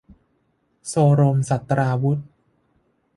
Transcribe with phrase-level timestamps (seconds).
[0.87, 2.19] โซรมศัสตราวุธ